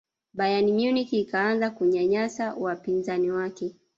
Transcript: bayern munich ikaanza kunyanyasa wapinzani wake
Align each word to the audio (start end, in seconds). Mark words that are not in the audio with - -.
bayern 0.33 0.67
munich 0.77 1.13
ikaanza 1.13 1.67
kunyanyasa 1.69 2.53
wapinzani 2.53 3.31
wake 3.31 3.75